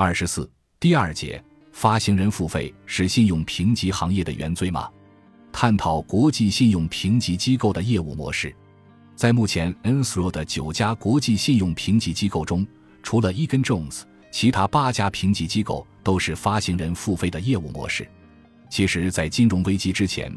[0.00, 0.48] 二十四
[0.78, 1.42] 第二节，
[1.72, 4.88] 发行人付费是信用评级行业的原罪吗？
[5.50, 8.54] 探讨国际信用评级机构的业务模式。
[9.16, 12.64] 在目前 e n s r o 的九家国际信用评级机构中，
[13.02, 18.08] 除了 Egan Jones，其他八家评级机构都是发行人付费的业务模式。
[18.70, 20.32] 其实，在金融危机之前，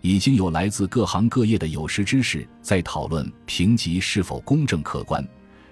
[0.00, 5.24] 已经有来自各行各业的有识之士在讨论评级是否公正客观，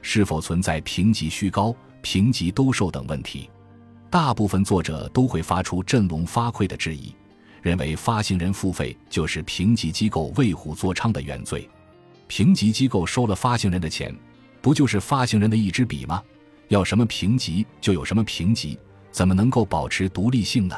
[0.03, 1.75] 是否存在评级虚高。
[2.05, 3.49] 评级兜售等问题，
[4.11, 7.17] 大部分作者都会发出振聋发聩的质疑，
[7.63, 11.67] 认为发行人付费就是评级机构为虎作伥的原罪。
[12.27, 14.15] 评级机构收了发行人的钱，
[14.61, 16.23] 不就是发行人的一支笔吗？
[16.69, 18.79] 要什么评级就有什么评级，
[19.11, 20.77] 怎么能够保持独立性呢？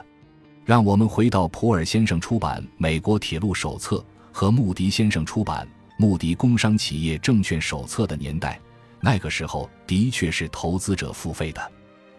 [0.65, 3.97] 让我们回到普尔先生出版《美国铁路手册》
[4.31, 5.67] 和穆迪先生出版
[5.99, 8.61] 《穆迪工商企业证券手册》的年代。
[9.07, 11.73] 那个时候的确是投资者付费的。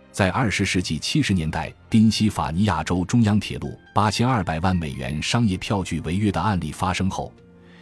[0.10, 7.34] 在二十世纪七十年代，宾夕法尼亚州中央铁路八千二百万美元商业票据违约的案例发生后，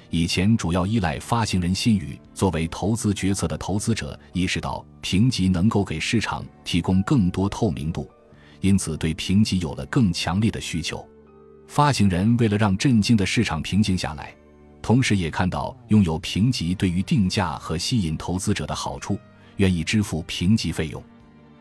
[0.09, 8.09] 以前主要依赖发行人信誉作为投资决策的投资者意识到评级能够给市场提供更多透明度，
[8.59, 11.07] 因此对评级有了更强烈的需求。
[11.67, 14.35] 发行人为了让震惊的市场平静下来。
[14.85, 19.17] 同时也看到拥有评级对于定价和吸引投资者的好处，
[19.55, 21.03] 愿意支付评级费用。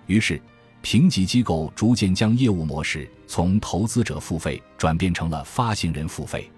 [0.05, 0.39] 于是，
[0.83, 6.51] 评级机构逐渐将业务模式从投资者付费转变成了发行人付费。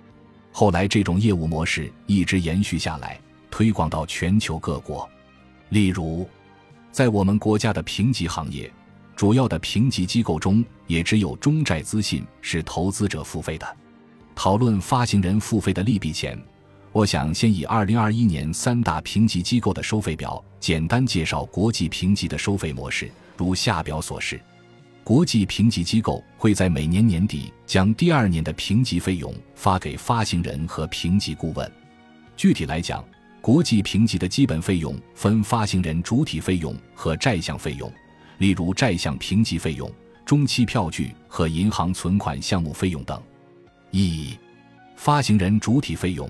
[0.51, 5.09] 后来，这种业务模式一直延续下来，推广到全球各国。
[5.69, 6.29] 例如，
[6.91, 8.69] 在我们国家的评级行业，
[9.15, 13.77] 主要的评级机构中，也只有中债资信是投资者付费的。
[14.35, 16.37] 讨论发行人付费的利弊前。
[16.97, 24.41] 我想先以二零二一年三大评级机构的收费表简单介绍国际评级的收费模式，如下表所示。
[25.05, 31.71] 国际评级机构会在每年年底将第二年的评级费用发给发行人和评级顾问。
[32.35, 33.05] 具体来讲，
[33.43, 37.93] 国际评级的基本费用分发行人主体费用和债项费用，
[38.39, 39.87] 例如债项评级费用、
[40.25, 43.23] 中期票据和银行存款项目费用等。
[43.91, 44.35] 一、
[44.97, 46.27] 发行人主体费用。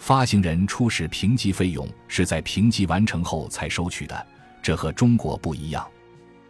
[0.00, 4.26] 发行人初始评级费用是在评级完成后才收取的，
[4.62, 5.86] 这和中国不一样。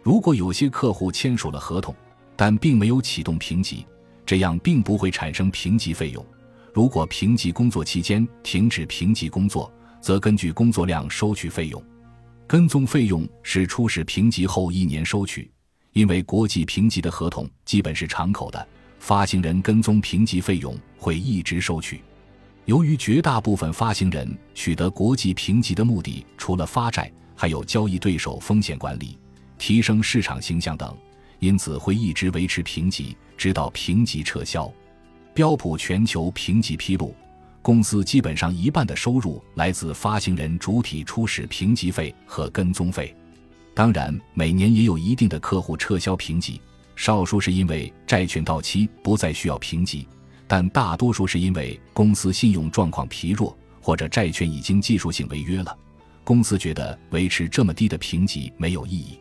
[0.04, 1.92] 如果有些客户签署了合同，
[2.36, 3.84] 但并没有启动评级，
[4.24, 6.24] 这样并不会产生评级费用。
[6.72, 11.84] 如果评级工作期间停止评级工作，则根据工作量收取费用。
[12.46, 15.50] 跟踪费用是初始评级后一年收取，
[15.92, 18.66] 因为国际评级的合同基本是敞口的，
[19.00, 22.00] 发行人跟踪评级费用会一直收取。
[22.70, 29.18] 由于绝大部分发行人取得国际评级的目的，除了发债，还有交易对手风险管理、
[29.58, 30.96] 提升市场形象等，
[31.40, 34.72] 因此会一直维持评级，直到评级撤销。
[35.34, 37.12] 标普全球评级披露，
[37.60, 43.12] 公司基本上一半的收入来自发行人主体初始评级费和跟踪费。
[43.74, 46.62] 当然，每年也有一定的客户撤销评级，
[46.94, 50.06] 少数是因为债券到期不再需要评级。
[50.50, 55.78] 但大多数是因为公司信用状况疲弱，或者债券已经技术性违约了，
[56.24, 59.20] 公司觉得维持这么低的评级没有意义，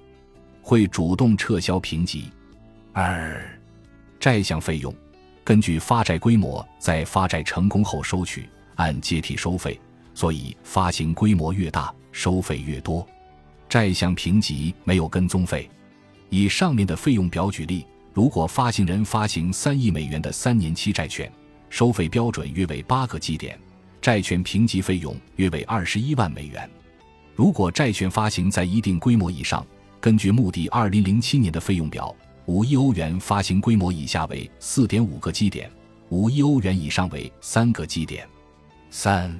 [0.63, 2.31] 会主动撤销评级。
[2.93, 3.39] 二、
[4.19, 4.91] 债项费用
[5.43, 9.79] 根据发债规模在发债成功后收取，按阶梯收费，
[10.15, 13.07] 所以发行规模越大，收费越多。
[13.69, 15.69] 债项评级没有跟踪费。
[16.31, 17.85] 以上面的费用表举例。
[18.13, 21.31] 如果发行人发行三亿美元的三年期债券，
[21.69, 23.57] 收费标准约为八个基点，
[24.01, 26.69] 债券评级费用约为二十一万美元。
[27.35, 29.65] 如果债券发行在一定规模以上，
[30.01, 32.13] 根据目的二零零七年的费用表，
[32.45, 35.69] 五亿欧元发行规模以下为四点五个基点，
[36.09, 38.27] 五亿欧元以上为三个基点。
[38.89, 39.39] 三、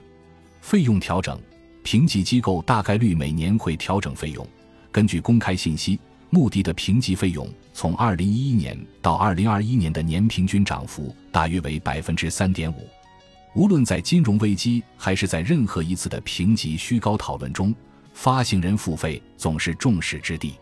[0.62, 1.42] 费用调整，
[1.82, 4.48] 评级机构大概率每年会调整费用，
[4.92, 6.00] 根据公开信息。
[6.30, 12.88] 目的的评级费用从二零一一年到二零二一年的年平均涨幅大约为百分之三点五。
[13.56, 17.74] 无论在金融危机还是在任何一次的评级虚高讨论中，
[18.14, 20.56] 发行人付费总是众矢之的，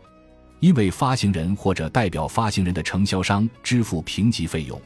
[0.62, 4.82] 因为发行人或者代表发行人的承销商支付评级费用，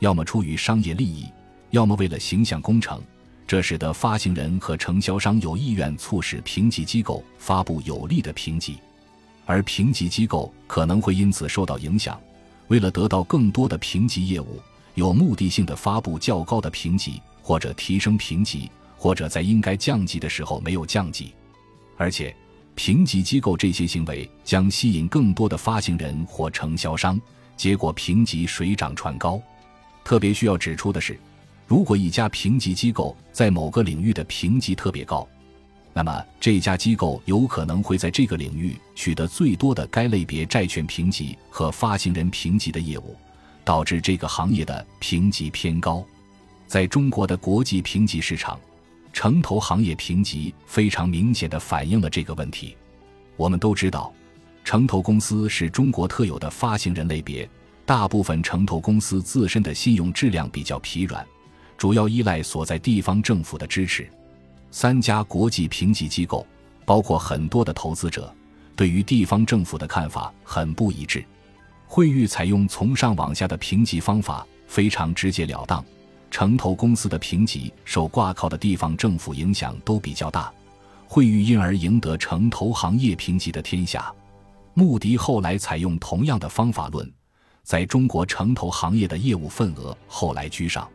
[0.00, 1.26] 要么出于商业利益，
[1.70, 3.00] 要么为了形象工程，
[3.46, 8.76] 这使得发行人和承销商有意愿促使评级机构发布有利的评级。
[9.46, 12.20] 而评级机构可能会因此受到影响，
[12.68, 14.60] 为了得到更多的评级业务，
[14.94, 21.32] 有目的性的发布较高的评级，或者提升评级，或者在应该降级的时候没有降级。
[21.96, 22.34] 而且，
[22.74, 27.18] 评级机构这些行为将吸引更多的发行人或承销商，
[27.56, 29.40] 结果评级水涨船高。
[30.04, 31.18] 特别需要指出的是，
[31.66, 35.26] 如果一家评级机构在某个领域的评级特别高，
[35.96, 43.16] 那么这家机构有可能会在这个领域取得最多的该类别债券评级和发行人评级的业务，
[43.64, 46.04] 导致这个行业的评级偏高。
[46.66, 48.60] 在中国的国际评级市场。
[49.10, 52.76] 城投行业评级非常明显的反映了这个问题。
[53.38, 54.12] 我们都知道，
[54.62, 57.48] 城投公司是中国特有的发行人类别，
[57.86, 61.26] 大部分城投公司自身的信用质量比较疲软，
[61.78, 64.06] 主要依赖所在地方政府的支持。
[64.70, 66.46] 三家国际评级机构，
[66.84, 68.32] 包括很多的投资者，
[68.74, 71.24] 对于地方政府的看法很不一致。
[71.86, 75.84] 惠誉采用从上往下的评级方法，非常直截了当。
[76.30, 80.52] 城投公司的评级受挂靠的地方政府影响都比较大，
[81.06, 84.12] 惠誉因而赢得城投行业评级的天下。
[84.74, 87.10] 穆迪后来采用同样的方法论，
[87.62, 90.86] 在中国城投行业的业务份额后来居上，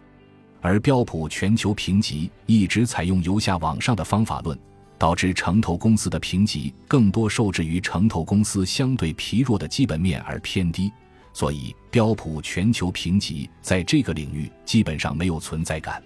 [0.62, 4.58] 而标普全球评级一直采用由下往上的方法论，
[4.98, 10.92] 导致城投公司的评级更多受制于城投公司相对疲弱的基本面而偏低。
[11.34, 16.02] 所以，标普全球评级在这个领域基本上没有存在感。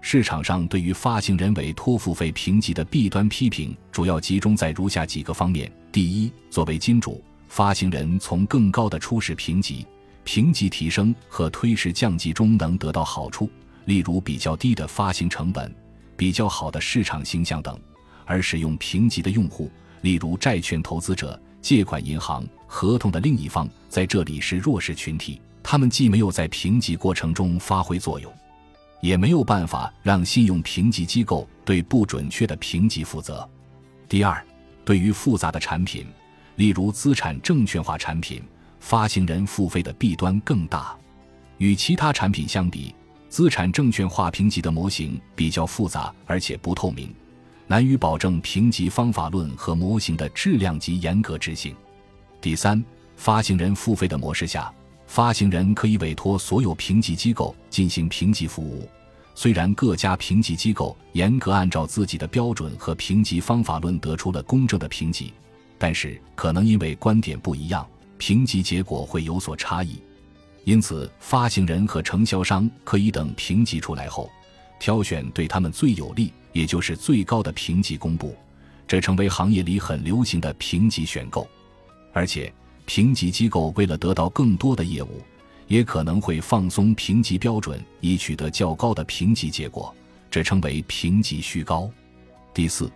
[0.00, 9.84] 市场上对于发行人委托付费评级的弊端批评，主要集中在如下几个方面：第一，作为金主，发行人从更高的初始评级、
[10.22, 13.50] 评级提升和推迟降级中能得到好处，
[13.88, 15.74] 例如比较低的发行成本、
[16.14, 17.74] 比较好的市场形象等；
[18.26, 19.70] 而使用评级的用户，
[20.02, 21.40] 例如债券投资者。
[21.60, 28.32] 借款银行合同的另一方在这里是弱势群体，他们既没有在评级过程中发挥作用，
[29.00, 33.48] 也没有办法让信用评级机构对不准确的评级负责。
[34.06, 34.40] 第二，
[34.84, 36.06] 对于复杂的产品，
[36.56, 38.40] 例如资产证券化产品，
[38.78, 40.96] 发行人付费的弊端更大。
[41.56, 42.94] 与其他产品相比，
[43.28, 47.14] 资产证券化评级的模型比较复杂，而且不透明。
[47.66, 51.76] 难于保证评级方法论和模型的质量及严格执行。
[52.40, 52.82] 第三，
[53.16, 54.72] 发行人付费的模式下，
[55.06, 58.88] 发行人可以委托所有评级机构进行评级服务。
[59.34, 65.32] 虽然各家评级机构严格按照自己的标准和评级方法论得出了公正的评级，
[65.76, 67.86] 但是可能因为观点不一样，
[68.16, 70.02] 评级结果会有所差异。
[70.64, 74.30] 因此，发行人和承销商可以等评级出来后，
[74.78, 76.32] 挑选对他们最有利。
[76.54, 78.34] 也就是最高的评级公布，
[78.84, 81.46] 这成为行业里很流行的评级选购。
[82.12, 82.52] 而且，
[82.84, 85.22] 评级机构为了得到更多的业务，
[85.68, 89.94] 也可能会放松评级标准，以取得较高的评级结果，
[90.30, 91.88] 这称为评级虚高。
[92.52, 92.90] 第四，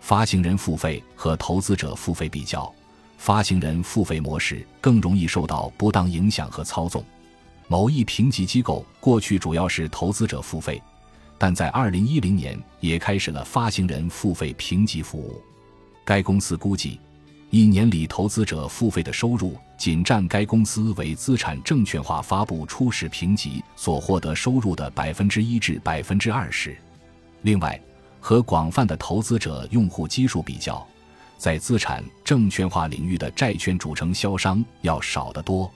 [0.00, 2.72] 发行人付费和投资者付费比较，
[3.18, 7.04] 发行人付费模式更容易受到不当影响和操纵。
[7.66, 10.80] 某一评级机构过去主要是投资者付费。
[11.40, 15.40] 但在二零一零年也开始了发行人付费评级服务。
[16.04, 16.98] 该公司估计，
[17.50, 26.76] 一年里投资者付费的收入仅占该公司为资产证券化发布初始评级所获得收入的百分之一至百分之二十。
[27.42, 27.80] 另外，
[28.18, 30.84] 和广泛的投资者用户基数比较，
[31.38, 35.70] 在资产证券化领域的债券主承销商要少得多。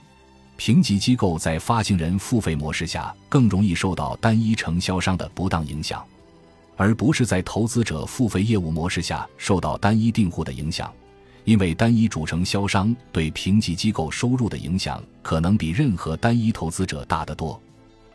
[0.55, 6.05] 评级机构在发行人付费模式下更容易受到单一承销商的不当影响，
[6.77, 10.93] 而不是在投资者付费业务模式下受到单一订户的影响，
[11.43, 17.59] 因为单一主承销商对评级机构收入的影响可能比任何单一投资者大得多。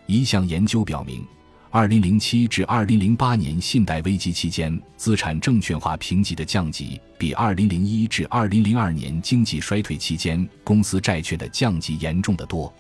[0.07, 1.27] 一项研究表明。
[1.71, 12.73] 二零零七至二零零八年信贷危机期间，资产证券化评级的降级比二零零一至二零零二年经济衰退期间公司债券的降级严重的多。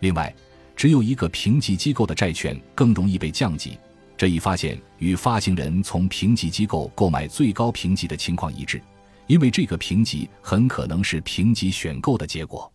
[0.00, 0.34] 另外，
[0.74, 3.78] 只有一个评级机构的债券更容易被降级，
[4.16, 8.82] 这一发现与发行人从评级机构购买最高评级的情况一致，
[9.28, 12.70] 因为这个评级很可能是评级选购的结果。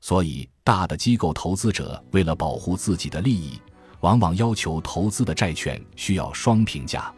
[0.00, 3.60] 所以，大的机构投资者为了保护自己的利益。
[4.04, 7.10] 往往要求投资的债券需要双评价。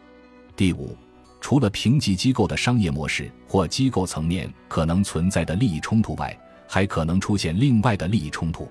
[0.55, 0.97] 第五，
[1.41, 6.39] 除了评级机构的商业模式或机构层面可能存在的利益冲突外，
[6.69, 8.71] 还可能出现另外的利益冲突，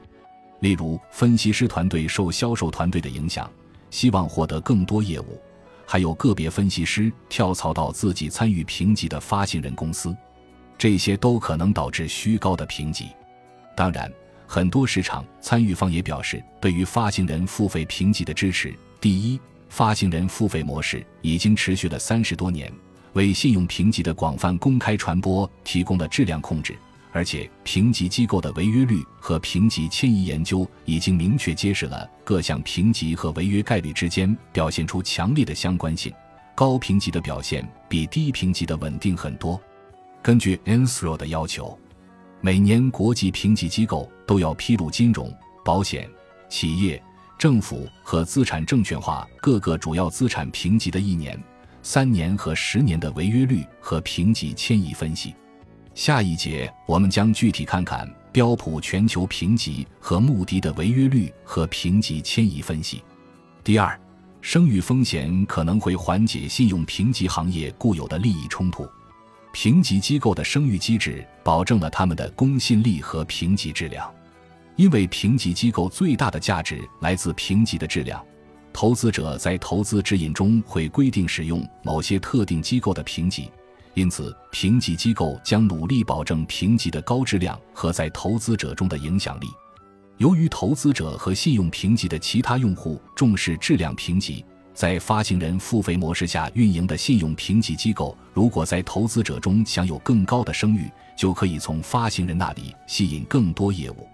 [0.61, 3.51] 例如分析师团队受销售团队的影响，
[3.91, 5.37] 希望获得更多业务；
[5.85, 10.15] 还有个别分析师跳槽到自己参与评级的发行人公司，
[10.77, 13.07] 这些都可能导致虚高的评级。
[13.75, 14.09] 当然。
[14.47, 18.73] 很多市场参与方也表示对于发行人付费评级的支持。
[19.01, 22.71] 第一，发行人付费模式已经持续了三十多年，
[23.13, 26.75] 为信用评级的广泛公开传播提供了质量控制。
[27.11, 36.13] 而且，评级机构的违约率和评级迁移研究已经明确揭示了各项评级和违约概率之间表现出强烈的相关性。
[36.53, 39.57] 高评级的表现比低评级的稳定很多。
[40.21, 41.77] 根据 e n s r o 的要求，
[42.41, 46.07] 每年国际评级机构都要披露金融、保险、
[46.47, 47.01] 企业、
[47.39, 51.41] 政府和资产证券化各个主要资产评级的一年、
[51.81, 55.33] 三年和十年的违约率和评级迁移分析。
[55.95, 63.01] 下一节我们将具体看看标普全球评级和穆迪的违约率和评级迁移分析。
[63.63, 63.99] 第二，
[64.41, 68.85] 声誉风险可能会缓解信用评级行业固有的利益冲突。
[69.55, 74.13] 评级机构的声誉机制保证了他们的公信力和评级质量，
[74.75, 78.21] 因为评级机构最大的价值来自评级的质量。
[78.73, 83.49] 投资者在投资指引中会规定使用某些特定机构的评级。
[83.93, 89.47] 因此，评级机构将努力保证评级的高质量和在投资者中的影响力。
[90.17, 94.43] 由于投资者和信用评级的其他用户重视质量评级，
[94.75, 104.07] 在发行人付费模式下运营的信用评级机构，如果在投资者中享有更高的声誉，就可以从发行人那里吸引更多业务。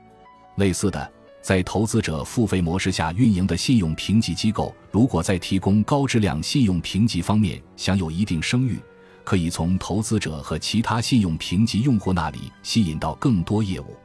[0.58, 8.80] 类似的，在投资者付费模式下运营的信用评级机构，如果在提供高质量信用评级方面享有一定声誉，
[9.24, 13.96] 可以从投资者和其他信用评级用户那里吸引到更多业务。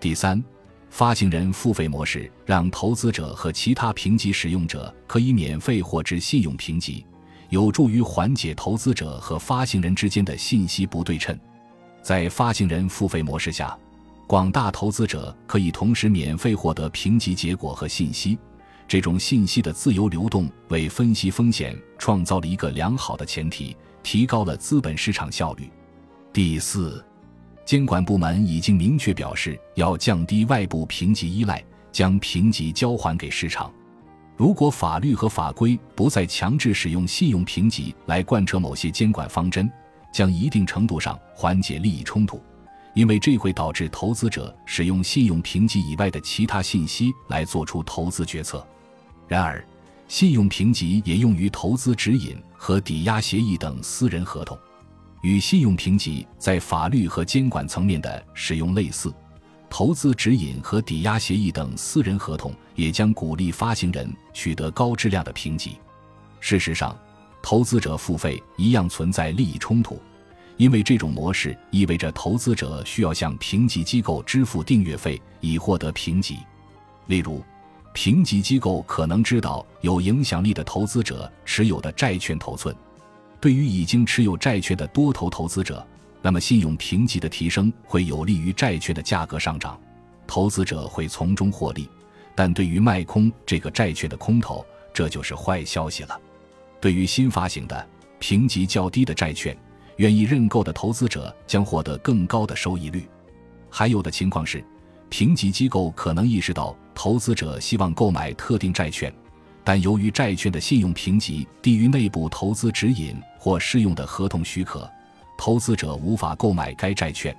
[0.00, 0.42] 第三，
[0.90, 7.06] 发行人付费模式让投资者和其他评级使用者可以免费获知信用评级，
[7.48, 11.38] 有助于缓解投资者和发行人之间的信息不对称。
[12.02, 13.74] 在发行人付费模式下，
[14.26, 18.38] 广大投资者可以同时免费获得评级结果和信息，
[18.86, 23.76] 这种信息的自由流动为分析风险创造了一个良好的前提。
[24.02, 25.70] 提高了资本市场效率。
[26.32, 27.04] 第四，
[27.64, 31.62] 监管部门已经明确表示要降低外部评级依赖，
[31.92, 33.72] 将评级交还给市场。
[34.36, 39.70] 如果法律和法规不再强制使用信用评级来贯彻某些监管方针，
[40.12, 42.42] 将一定程度上缓解利益冲突，
[42.94, 48.66] 因为这会导致投资者使用信用评级以外的其他信息来做出投资决策。
[49.28, 49.64] 然而，
[50.08, 54.58] 信用评级也用于投资指引和抵押协议等私人合同，
[55.22, 59.12] 与信用评级在法律和监管层面的使用类似。
[59.68, 65.78] 投资指引和抵押协议等私人合同也将鼓励发行人取得高质量的评级。
[66.40, 66.98] 事实上，
[67.42, 70.00] 投资者付费一样存在利益冲突，
[70.56, 76.38] 因为这种模式意味着投资者需要向评级机构支付订阅费以获得评级，
[77.06, 77.42] 例如。
[77.92, 82.72] 评级机构可能知道有影响力的投资者持有的债券头寸，
[83.40, 85.86] 对于已经持有债券的多头投资者，
[86.20, 89.80] 那么信用评级的提升会有利于债券的价格上涨，
[90.26, 91.84] 投资者会从中获利；
[92.34, 96.20] 但对于卖空这个债券的空头，这就是坏消息了。
[96.80, 99.56] 对于新发行的评级较低的债券，
[99.96, 103.08] 愿意认购的投资者将获得更高的收益率。
[103.70, 104.62] 还有的情况是。
[105.12, 109.12] 评级机构可能意识到投资者希望购买特定债券，
[109.62, 114.90] 但由于债券的信用评级低于内部投资指引或适用的合同许可，
[115.36, 117.36] 投资者无法购买该债券。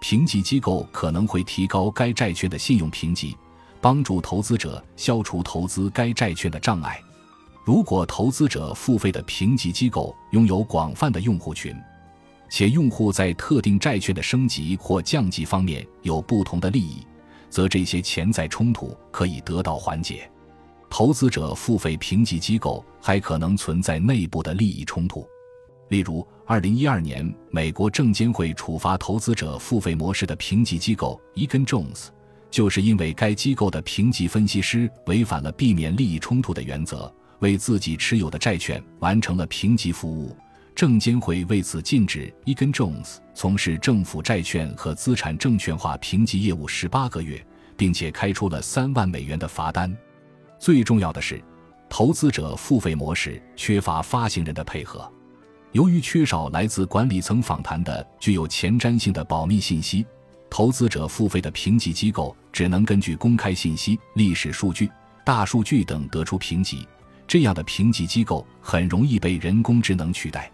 [0.00, 3.36] 评级机构可能会提高该债券的信用评级，
[3.80, 7.00] 帮助投资者消除投资该债券的障碍。
[7.64, 11.72] 如果投资者付费的评级机构拥有广泛的用户群，
[12.50, 17.06] 且用户在特定债券的升级或降级方面有不同的利益，
[17.48, 20.28] 则这些潜在冲突可以得到缓解。
[20.92, 25.26] 投资者付费评级机构还可能存在内部的利益冲突，
[25.88, 32.08] 例如，二零一二年美国证监会处罚投资者付费模式的评级机构 Egan Jones，
[32.50, 40.36] 就是因为该机构的评级分析师违反了避免利益冲突的原则，为自己持有的债券完成了评级服务。
[40.74, 47.42] 证监会为此禁止 Egan Jones 从事政府债券和资产证券化评级业务十八个月，
[47.78, 49.90] 并且开出了三万美元的罚单。
[50.62, 51.42] 最重要的是，
[51.88, 55.12] 投资者付费模式缺乏发行人的配合。
[55.72, 60.06] 由于缺少来自管理层访谈的具有前瞻性的保密信息，
[60.48, 64.88] 投资者付费的评级机构只能根据公开信息、历史数据、
[65.24, 66.86] 大数据等得出评级。
[67.26, 70.48] 这样的评级机构很容易被人工智能取代。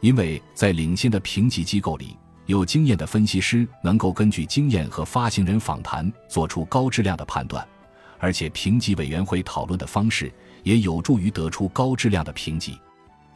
[0.00, 2.16] 因为在领先的评级机构里，
[2.46, 7.62] 有经验的分析师能够根据经验和发行人访谈做出高质量的判断，
[8.22, 12.78] 而且评级委员会讨论的方式也有助于得出高质量的评级。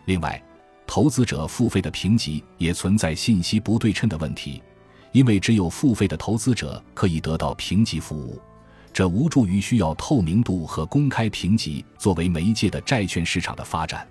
[0.04, 0.40] 另外，
[0.86, 4.62] 投资者付费的评级也存在信息不对称的问题，
[5.10, 8.40] 因为只有付费的投资者可以得到评级服务，
[8.92, 14.06] 这无助于需要透明度和公开评级作为媒介的债券市场的发展。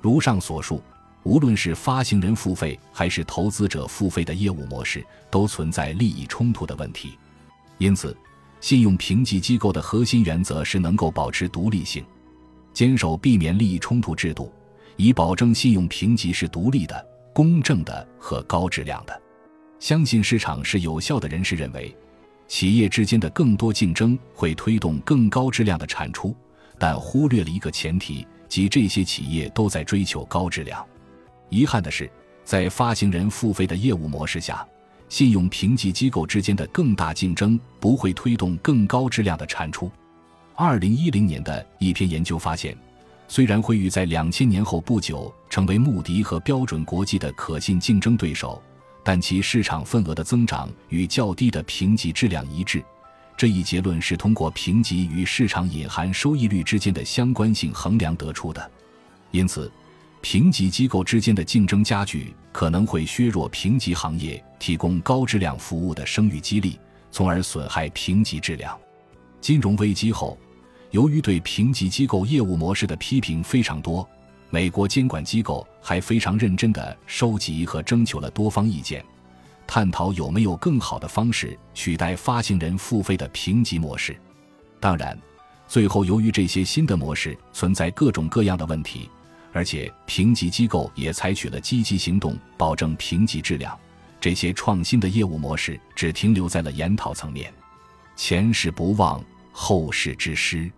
[0.00, 0.82] 如上所述，
[1.22, 7.16] 无论是发行人付费还是投资者付费的业务模式，都存在利益冲突的问题。
[7.78, 8.16] 因此，
[8.60, 12.04] 信用评级机构的核心原则是能够保持独立性，
[12.72, 14.52] 坚守避免利益冲突制度。
[14.96, 19.22] 以保证信用评级是独立的、公正的和高质量的。
[19.78, 21.96] 相信市场是有效的人士认为，
[22.48, 26.34] 企业之间的更多竞争会推动更高质量的产出，
[26.80, 30.84] 但忽略了一个前提，即这些企业都在追求高质量。
[31.48, 32.10] 遗憾的是，
[32.42, 34.66] 在发行人付费的业务模式下，
[35.08, 39.90] 信用评级机构之间的更大竞争不会推动更高质量的产出。
[40.54, 42.76] 二零一零年的一篇研究发现。
[43.30, 48.58] 虽然惠誉在两千年后不久成为穆迪和标准国际的可信竞争对手，
[49.04, 52.82] 但其市场份额的增长与较低的评级质量一致。
[53.36, 58.70] 这一结论是通过评级与市场隐含收益率之间的相关性衡量得出的。
[59.30, 59.70] 因此，
[60.30, 66.78] 评级机构之间的竞争加剧可能会削弱评级行业提供高质量服务的声誉激励，
[67.10, 68.78] 从而损害评级质量。
[69.40, 70.36] 金融危机后。
[70.90, 74.06] 由于对评级机构业务模式的批评非常多，
[74.50, 79.02] 美国监管机构还非常认真地收集和征求了多方意见，
[79.66, 84.14] 探讨有没有更好的方式取代发行人付费的评级模式。
[84.78, 85.18] 当然，
[85.66, 89.08] 最后由于这些新的模式存在各种各样的问题，
[89.58, 93.76] 而且评级机构也采取了积极行动保证评级质量，
[94.20, 97.52] 这些创新的业务模式只停留在了研讨层面。
[98.14, 100.70] 前事不忘，后事之师。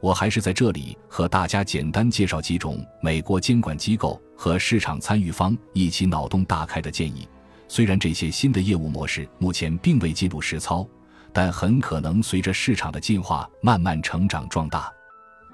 [0.00, 7.28] 我还是在这里和大家简单介绍几种美国监管机构和市场参与方一起脑洞大开的建议。
[7.68, 10.84] 虽然这些新的业务模式目前并未进入实操，
[11.32, 14.92] 但很可能随着市场的进化慢慢成长壮大。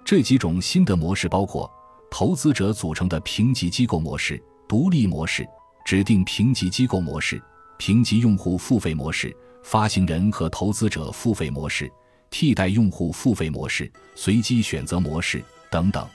[0.07, 1.71] 这几种新的模式包括
[2.12, 5.48] 投资者组成的评级机构模式、独立模式、
[5.82, 7.42] 指定评级机构模式、
[7.78, 11.90] 评级用户付费模式、发行人和投资者付费模式。
[12.30, 16.06] 替代用户付费模式、随机选择模式等等，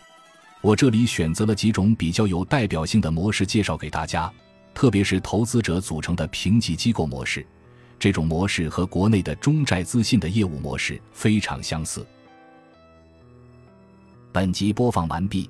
[0.61, 4.31] 我这里选择了几种比较有代表性的模式介绍给大家，
[4.75, 7.43] 特别是投资者组成的评级机构模式。
[7.97, 12.05] 这种模式和国内的中债资信的业务模式非常相似。
[14.31, 15.49] 本集播放完毕，